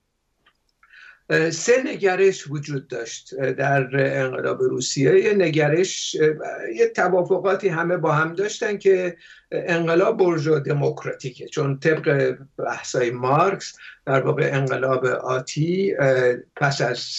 سه 1.50 1.82
نگرش 1.84 2.50
وجود 2.50 2.88
داشت 2.88 3.34
در 3.34 3.88
انقلاب 4.20 4.62
روسیه. 4.62 5.20
یه 5.20 5.34
نگرش 5.34 6.14
یه 6.74 6.88
توافقاتی 6.96 7.68
همه 7.68 7.96
با 7.96 8.12
هم 8.12 8.34
داشتن 8.34 8.78
که 8.78 9.16
انقلاب 9.50 10.18
برجو 10.18 10.58
دموکراتیکه. 10.58 11.46
چون 11.46 11.78
طبق 11.78 12.36
بحثای 12.58 13.10
مارکس 13.10 13.76
در 14.06 14.20
واقع 14.20 14.50
انقلاب 14.52 15.06
آتی 15.06 15.94
پس 16.56 16.80
از 16.80 17.18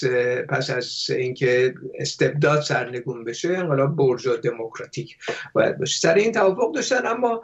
پس 0.49 0.69
از 0.69 1.05
اینکه 1.09 1.73
استبداد 1.99 2.61
سرنگون 2.61 3.23
بشه 3.23 3.49
انقلاب 3.49 3.95
برجو 3.95 4.35
دموکراتیک 4.35 5.17
باید 5.53 5.77
باشه. 5.77 5.99
سر 5.99 6.13
این 6.13 6.31
توافق 6.31 6.75
داشتن 6.75 7.05
اما 7.05 7.43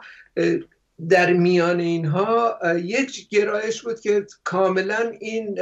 در 1.08 1.32
میان 1.32 1.80
اینها 1.80 2.58
یک 2.76 3.28
گرایش 3.28 3.82
بود 3.82 4.00
که 4.00 4.26
کاملا 4.44 5.12
این 5.20 5.54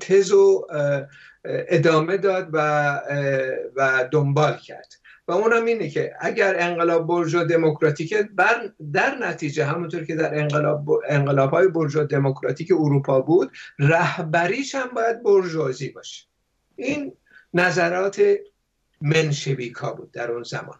تز 0.00 0.30
رو 0.30 0.66
ادامه 1.44 2.16
داد 2.16 2.48
و, 2.52 3.00
و 3.76 4.08
دنبال 4.12 4.56
کرد. 4.56 4.94
و 5.28 5.32
اونم 5.32 5.64
اینه 5.64 5.90
که 5.90 6.14
اگر 6.20 6.56
انقلاب 6.58 7.06
برجو 7.06 7.44
دموکراتیک 7.44 8.14
بر 8.14 8.72
در 8.92 9.18
نتیجه 9.18 9.64
همونطور 9.64 10.04
که 10.04 10.14
در 10.14 10.38
انقلاب 10.38 11.02
انقلاب 11.08 11.50
های 11.50 11.68
برجو 11.68 12.04
دموکراتیک 12.04 12.72
اروپا 12.72 13.20
بود 13.20 13.52
رهبریش 13.78 14.74
هم 14.74 14.88
باید 14.88 15.22
بورژوازی 15.22 15.88
باشه. 15.88 16.26
این 16.76 17.12
نظرات 17.54 18.22
منشویکا 19.00 19.92
بود 19.92 20.10
در 20.10 20.30
اون 20.30 20.42
زمان. 20.42 20.78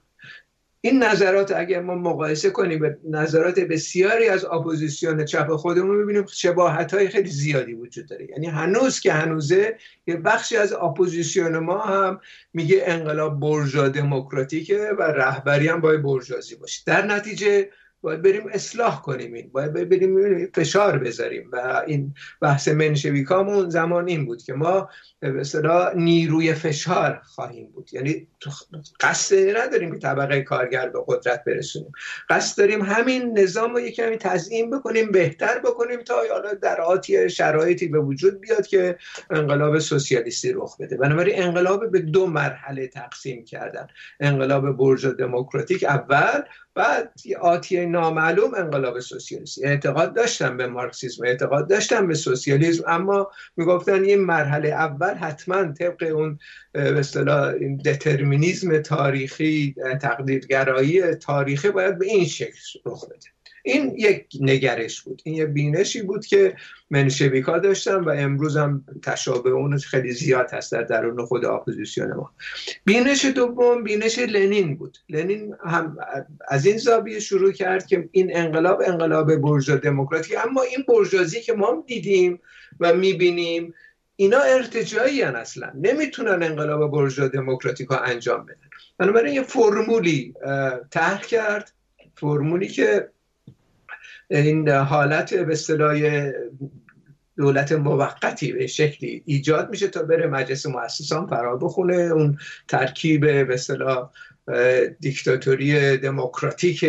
این 0.80 1.02
نظرات 1.04 1.52
اگر 1.56 1.80
ما 1.80 1.94
مقایسه 1.94 2.50
کنیم 2.50 2.78
به 2.78 2.98
نظرات 3.10 3.60
بسیاری 3.60 4.28
از 4.28 4.44
اپوزیسیون 4.44 5.24
چپ 5.24 5.56
خودمون 5.56 5.96
می‌بینیم 5.96 6.26
شباهت 6.26 6.94
های 6.94 7.08
خیلی 7.08 7.30
زیادی 7.30 7.72
وجود 7.74 8.06
داره. 8.06 8.30
یعنی 8.30 8.46
هنوز 8.46 9.00
که 9.00 9.12
هنوزه 9.12 9.76
یه 10.06 10.16
بخشی 10.16 10.56
از 10.56 10.72
اپوزیسیون 10.72 11.58
ما 11.58 11.78
هم 11.78 12.20
میگه 12.54 12.82
انقلاب 12.86 13.40
بورژوا 13.40 13.88
دموکراتیکه 13.88 14.90
و 14.98 15.02
رهبری 15.02 15.68
هم 15.68 15.80
باید 15.80 16.02
بورژوازی 16.02 16.56
باشه. 16.56 16.82
در 16.86 17.06
نتیجه 17.06 17.70
باید 18.00 18.22
بریم 18.22 18.48
اصلاح 18.52 19.02
کنیم 19.02 19.32
این 19.32 19.50
باید 19.52 19.72
بریم 19.72 20.46
فشار 20.54 20.98
بذاریم. 20.98 21.50
و 21.52 21.82
این 21.86 22.14
بحث 22.40 22.68
منشویکامون 22.68 23.70
زمان 23.70 24.08
این 24.08 24.26
بود 24.26 24.42
که 24.42 24.52
ما 24.52 24.88
به 25.20 25.42
نیروی 25.94 26.54
فشار 26.54 27.20
خواهیم 27.24 27.70
بود. 27.70 27.94
یعنی 27.94 28.28
قصد 29.00 29.56
نداریم 29.56 29.92
که 29.92 29.98
طبقه 29.98 30.42
کارگر 30.42 30.88
به 30.88 30.98
قدرت 31.06 31.44
برسونیم. 31.44 31.92
قصد 32.30 32.58
داریم 32.58 32.82
همین 32.82 33.38
نظام 33.38 33.72
رو 33.72 33.80
یکمی 33.80 34.16
تزیین 34.16 34.70
بکنیم 34.70 35.12
بهتر 35.12 35.58
بکنیم 35.58 36.02
تا 36.02 36.14
حالا 36.32 36.54
در 36.54 36.80
آتی 36.80 37.30
شرایطی 37.30 37.88
به 37.88 38.00
وجود 38.00 38.40
بیاد 38.40 38.66
که 38.66 38.98
انقلاب 39.30 39.78
سوسیالیستی 39.78 40.52
رخ 40.52 40.76
بده. 40.80 40.96
بنابراین 40.96 41.42
انقلاب 41.42 41.90
به 41.90 41.98
دو 41.98 42.26
مرحله 42.26 42.86
تقسیم 42.86 43.44
کردن. 43.44 43.86
انقلاب 44.20 44.76
برج 44.76 45.06
دموکراتیک 45.06 45.84
اول 45.84 46.42
بعد 46.74 47.12
آتی 47.40 47.86
نامعلوم 47.90 48.54
انقلاب 48.54 49.00
سوسیالیستی 49.00 49.64
اعتقاد 49.64 50.14
داشتم 50.14 50.56
به 50.56 50.66
مارکسیسم 50.66 51.24
اعتقاد 51.24 51.68
داشتم 51.68 52.06
به 52.06 52.14
سوسیالیسم 52.14 52.84
اما 52.86 53.30
می‌گفتن 53.56 54.02
این 54.04 54.20
مرحله 54.20 54.68
اول 54.68 55.14
حتما 55.14 55.72
طبق 55.72 56.12
اون 56.14 56.38
به 56.72 56.98
اصطلاح 56.98 57.52
دترمینیزم 57.84 58.82
تاریخی 58.82 59.74
تقدیرگرایی 60.02 61.14
تاریخی 61.14 61.70
باید 61.70 61.98
به 61.98 62.06
این 62.06 62.24
شکل 62.24 62.58
رخ 62.86 63.04
بده. 63.04 63.37
این 63.64 63.94
یک 63.96 64.26
نگرش 64.40 65.02
بود. 65.02 65.22
این 65.24 65.34
یه 65.34 65.46
بینشی 65.46 66.02
بود 66.02 66.26
که 66.26 66.56
منشویکا 66.90 67.58
داشتن 67.58 67.96
و 67.96 68.08
امروز 68.08 68.56
هم 68.56 68.84
تشابه 69.02 69.50
اون 69.50 69.78
خیلی 69.78 70.12
زیاد 70.12 70.50
هست 70.52 70.72
در 70.72 70.82
درون 70.82 71.24
خود 71.24 71.44
اپوزیسیون 71.44 72.12
ما. 72.12 72.30
بینش 72.84 73.24
دوم 73.24 73.84
بینش 73.84 74.18
لنین 74.18 74.76
بود. 74.76 74.98
لنین 75.08 75.54
هم 75.66 75.96
از 76.48 76.66
این 76.66 76.76
زاویه 76.76 77.20
شروع 77.20 77.52
کرد 77.52 77.86
که 77.86 78.08
این 78.12 78.36
انقلاب 78.36 78.82
انقلاب 78.86 79.36
برجا 79.36 79.76
دموکراتی 79.76 80.36
اما 80.36 80.62
این 80.62 80.84
برجازی 80.88 81.40
که 81.40 81.52
ما 81.52 81.84
دیدیم 81.86 82.40
و 82.80 82.94
می‌بینیم 82.94 83.74
اینا 84.16 84.38
ارتجایی 84.38 85.22
هن 85.22 85.36
اصلا. 85.36 85.72
نمی‌تونن 85.74 86.42
انقلاب 86.42 86.90
برجا 86.90 87.28
دموکراتیک 87.28 87.88
ها 87.88 87.98
انجام 87.98 88.46
بدن. 88.46 88.68
بنابراین 88.98 89.34
یه 89.34 89.42
فرمولی 89.42 90.34
طرح 90.90 91.22
کرد. 91.22 91.72
فرمولی 92.14 92.68
که 92.68 93.08
این 94.30 94.68
حالت 94.68 95.34
به 95.34 95.52
اصطلاح 95.52 96.30
دولت 97.36 97.72
موقتی 97.72 98.52
به 98.52 98.66
شکلی 98.66 99.22
ایجاد 99.26 99.70
میشه 99.70 99.88
تا 99.88 100.02
بره 100.02 100.26
مجلس 100.26 100.66
مؤسسان 100.66 101.26
فرا 101.26 101.56
بخونه. 101.56 101.94
اون 101.94 102.38
ترکیب 102.68 103.20
به 103.20 103.54
اصطلاح 103.54 104.10
دیکتاتوری 105.00 105.96
دموکراتیک 105.96 106.84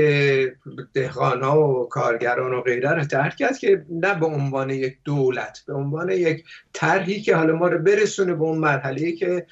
دهقانا 0.94 1.70
و 1.70 1.88
کارگران 1.88 2.54
و 2.54 2.62
غیره 2.62 2.94
رو 2.94 3.04
ترک 3.04 3.36
کرد 3.36 3.58
که 3.58 3.86
نه 3.90 4.20
به 4.20 4.26
عنوان 4.26 4.70
یک 4.70 4.98
دولت 5.04 5.60
به 5.68 5.74
عنوان 5.74 6.10
یک 6.10 6.44
طرحی 6.74 7.22
که 7.22 7.36
حالا 7.36 7.56
ما 7.56 7.68
رو 7.68 7.78
برسونه 7.78 8.34
به 8.34 8.44
اون 8.44 8.58
مرحله 8.58 9.12
که 9.12 9.46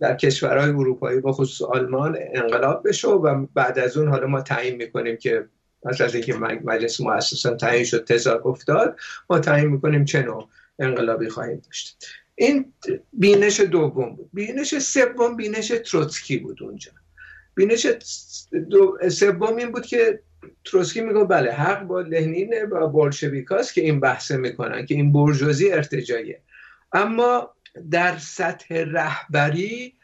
در 0.00 0.16
کشورهای 0.16 0.70
اروپایی 0.70 1.20
با 1.20 1.32
خصوص 1.32 1.68
آلمان 1.68 2.18
انقلاب 2.34 2.88
بشه 2.88 3.08
و 3.08 3.46
بعد 3.54 3.78
از 3.78 3.96
اون 3.96 4.08
حالا 4.08 4.26
ما 4.26 4.40
تعیین 4.40 4.76
می‌کنیم 4.76 5.16
که 5.16 5.48
پس 5.86 6.00
از 6.00 6.14
اینکه 6.14 6.34
مجلس 6.34 7.00
مؤسسان 7.00 7.56
تعیین 7.56 7.84
شد 7.84 8.04
تزار 8.04 8.42
افتاد 8.44 8.98
ما 9.30 9.38
تعیین 9.38 9.68
می‌کنیم 9.68 10.04
چه 10.04 10.22
نوع 10.22 10.48
انقلابی 10.78 11.28
خواهیم 11.28 11.62
داشت. 11.66 12.06
این 12.34 12.72
بینش 13.12 13.60
دوم 13.60 14.16
بود. 14.16 14.30
بینش 14.32 14.78
سوم 14.78 15.36
بینش 15.36 15.68
تروتسکی 15.68 16.36
بود 16.36 16.62
اونجا. 16.62 16.92
بینش 17.54 17.86
سوم 19.08 19.56
این 19.56 19.72
بود 19.72 19.86
که 19.86 20.20
تروتسکی 20.64 21.00
میگه 21.00 21.24
بله 21.24 21.52
حق 21.52 21.82
با 21.82 22.00
لهنین 22.00 22.54
و 22.72 22.88
بولشویکاست 22.88 23.74
که 23.74 23.80
این 23.80 24.00
بحثه 24.00 24.36
می‌کنن 24.36 24.86
که 24.86 24.94
این 24.94 25.12
برجوزی 25.12 25.72
ارتجاییه 25.72 26.40
اما 26.92 27.54
در 27.90 28.18
سطح 28.18 28.74
رهبری 28.74 29.96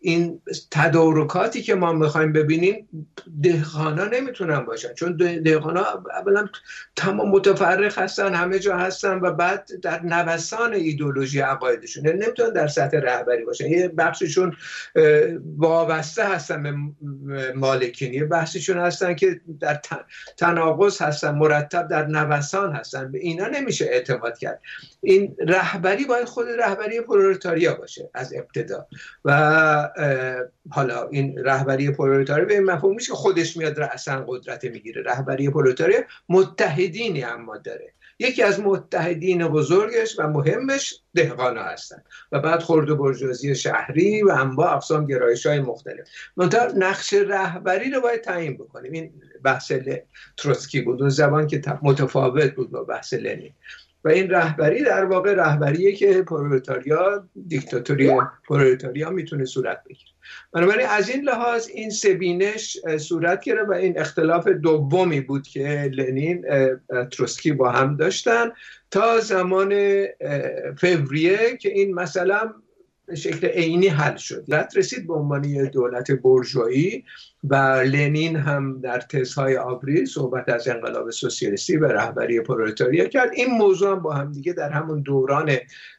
این 0.00 0.42
تدارکاتی 0.70 1.62
که 1.62 1.74
ما 1.74 1.92
می‌خوایم 1.92 2.32
ببینیم 2.32 3.06
دهقانا 3.42 4.04
نمی‌تونن 4.04 4.60
باشن. 4.60 4.94
چون 4.94 5.16
دهقانا 5.16 5.84
اولا 6.18 6.48
تمام 6.96 7.30
متفرق 7.30 7.98
هستن 7.98 8.34
همه 8.34 8.58
جا 8.58 8.76
هستن 8.76 9.18
و 9.20 9.32
بعد 9.32 9.68
در 9.82 10.02
نوسان 10.02 10.74
ایدئولوژی 10.74 11.40
عقایدشون 11.40 12.04
یعنی 12.04 12.18
نمی‌تونن 12.18 12.52
در 12.52 12.66
سطح 12.66 12.96
رهبری 12.98 13.44
باشن. 13.44 13.66
یه 13.66 13.88
بخششون 13.88 14.56
وابسته 15.56 16.24
هستن 16.24 16.62
به 16.62 16.72
مالکین. 17.56 18.14
یه 18.14 18.24
بخششون 18.24 18.78
هستن 18.78 19.14
که 19.14 19.40
در 19.60 19.80
تناقض 20.36 21.02
هستن 21.02 21.34
مرتب 21.34 21.88
در 21.88 22.06
نوسان 22.06 22.72
هستن. 22.72 23.12
به 23.12 23.18
اینا 23.18 23.46
نمیشه 23.46 23.84
اعتماد 23.84 24.38
کرد. 24.38 24.60
این 25.00 25.36
رهبری 25.46 26.04
باید 26.04 26.24
خود 26.24 26.46
رهبری 26.48 27.00
پرولتاریا 27.00 27.74
باشه 27.74 28.10
از 28.14 28.34
ابتدا. 28.34 28.86
و 29.24 29.90
حالا 30.70 31.08
این 31.08 31.38
رهبری 31.44 31.90
پرولتاری 31.90 32.44
به 32.44 32.54
این 32.54 32.64
مفهوم 32.64 32.96
که 32.96 33.12
خودش 33.12 33.56
میاد 33.56 33.80
رأسا 33.80 34.24
قدرت 34.28 34.64
می‌گیره. 34.64 35.02
رهبری 35.02 35.50
پرولتاری 35.50 35.94
متحدینی 36.28 37.24
اما 37.24 37.56
داره. 37.56 37.92
یکی 38.18 38.42
از 38.42 38.60
متحدین 38.60 39.48
بزرگش 39.48 40.18
و 40.18 40.28
مهمش 40.28 41.00
دهقانا 41.14 41.62
هستن 41.62 42.02
و 42.32 42.40
بعد 42.40 42.60
خرد 42.60 42.90
و 42.90 42.96
برجوازی 42.96 43.54
شهری 43.54 44.22
و 44.22 44.30
انواع 44.30 44.74
اقسام 44.74 45.06
گرایش 45.06 45.46
های 45.46 45.60
مختلف. 45.60 46.08
منتها 46.36 46.66
نقش 46.76 47.12
رهبری 47.12 47.90
رو 47.90 48.00
باید 48.00 48.20
تعیین 48.20 48.54
بکنیم. 48.54 48.92
این 48.92 49.12
بحث 49.44 49.72
تروتسکی 50.36 50.80
بود. 50.80 51.00
اون 51.00 51.10
زبان 51.10 51.46
که 51.46 51.62
متفاوت 51.82 52.54
بود 52.54 52.70
با 52.70 52.84
بحث 52.84 53.14
لنین. 53.14 53.54
و 54.04 54.08
این 54.08 54.30
رهبری 54.30 54.82
در 54.84 55.04
واقع 55.04 55.34
رهبریه 55.34 55.92
که 55.92 56.22
پرولتاریا 56.22 57.28
دیکتاتوری 57.48 58.10
پرولتاریا 58.48 59.10
می‌تونه 59.10 59.44
صورت 59.44 59.84
بگیره. 59.84 60.10
بنابراین 60.52 60.86
از 60.86 61.10
این 61.10 61.24
لحاظ 61.24 61.68
این 61.74 61.90
سبینش 61.90 62.76
صورت 62.98 63.44
گرفت 63.44 63.68
و 63.68 63.72
این 63.72 63.98
اختلاف 63.98 64.48
دومی 64.48 65.20
بود 65.20 65.48
که 65.48 65.90
لنین 65.94 66.44
تروسکی 67.12 67.52
با 67.52 67.70
هم 67.70 67.96
داشتن 67.96 68.50
تا 68.90 69.20
زمان 69.20 70.04
فوریه 70.78 71.56
که 71.56 71.68
این 71.68 71.94
مثلا 71.94 72.54
به 73.06 73.14
شکل 73.14 73.46
عینی 73.46 73.88
حل 73.88 74.16
شد. 74.16 74.44
دولت 74.44 74.76
رسید 74.76 75.06
به 75.06 75.14
عنوان 75.14 75.68
دولت 75.68 76.10
برجویی 76.10 77.04
و 77.44 77.54
لنین 77.86 78.36
هم 78.36 78.80
در 78.80 79.00
تزهای 79.00 79.56
آوریل 79.56 80.04
صحبت 80.04 80.48
از 80.48 80.68
انقلاب 80.68 81.10
سوسیالیستی 81.10 81.76
و 81.76 81.86
رهبری 81.86 82.40
پرولتاریا 82.40 83.04
کرد. 83.04 83.30
این 83.34 83.50
موضوع 83.50 83.90
هم 83.90 83.98
با 83.98 84.12
هم 84.14 84.32
دیگه 84.32 84.52
در 84.52 84.70
همون 84.70 85.02
دوران 85.02 85.50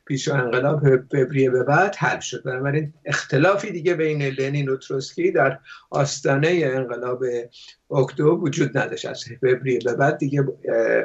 پیش 0.06 0.28
انقلاب 0.28 0.82
فوریه 1.12 1.50
به 1.50 1.64
بعد 1.64 1.96
حل 1.96 2.20
شد. 2.20 2.44
بنابراین 2.44 2.94
اختلافی 3.06 3.72
دیگه 3.72 3.94
بین 3.94 4.22
لنین 4.22 4.70
و 4.70 4.78
تروسکی 4.78 5.32
در 5.32 5.60
آستانه 5.90 6.62
انقلاب 6.64 7.24
اکتبر 7.92 8.34
وجود 8.34 8.78
نداشت. 8.78 9.06
از 9.06 9.24
فوریه 9.42 9.80
به 9.86 9.96
بعد 9.96 10.18
دیگه 10.18 10.46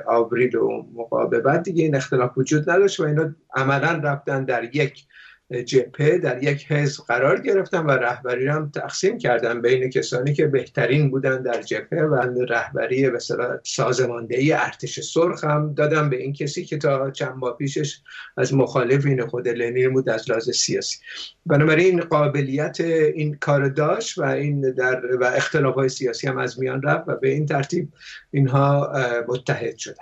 آوریل 0.07 0.57
و 0.57 0.83
مقابل 0.95 1.41
بعد 1.41 1.63
دیگه 1.63 1.85
این 1.85 1.97
اختلاف 1.97 2.39
وجود 2.39 2.71
نداشت 2.71 3.01
و 3.01 3.03
اینا 3.03 3.35
عملا 3.55 4.01
رفتن 4.05 4.45
در 4.45 4.77
یک 4.77 5.07
جپه 5.53 6.19
در 6.19 6.43
یک 6.43 6.73
حزب 6.73 7.05
قرار 7.05 7.41
گرفتن 7.41 7.87
و 7.87 7.91
رهبری 7.91 8.47
هم 8.49 8.71
تقسیم 8.75 9.19
کردن 9.19 9.63
بین 9.63 9.91
کسانی 9.91 10.35
که 10.35 10.47
بهترین 10.47 11.11
بودن 11.11 11.43
در 11.43 11.63
جبهه 11.63 12.03
و 12.03 12.15
رهبری 12.49 13.11
به 13.11 13.19
سازماندهی 13.65 14.53
ارتش 14.53 15.01
سرخ 15.01 15.45
هم 15.45 15.75
دادن 15.75 16.11
به 16.11 16.17
این 16.17 16.33
کسی 16.33 16.65
که 16.65 16.79
تا 16.79 17.11
چند 17.11 17.35
ماه 17.37 17.57
پیشش 17.57 18.01
از 18.37 18.55
مخالفین 18.55 19.27
خود 19.27 19.49
لنین 19.49 19.93
بود 19.93 20.09
از 20.09 20.31
لحاظ 20.31 20.51
سیاسی. 20.51 20.99
بنابراین 21.47 22.01
قابلیت 22.01 22.81
این 22.81 23.35
کار 23.35 23.69
داشت 23.69 24.19
و 24.19 24.23
این 24.23 24.61
در 24.61 25.17
و 25.21 25.25
اختلاف 25.25 25.75
های 25.75 25.89
سیاسی 25.89 26.27
هم 26.27 26.39
از 26.39 26.61
میان 26.61 26.83
رفت 26.83 27.09
و 27.09 27.17
به 27.17 27.29
این 27.29 27.47
ترتیب 27.47 27.89
اینها 28.31 28.93
متحد 29.29 29.77
شدن. 29.77 29.97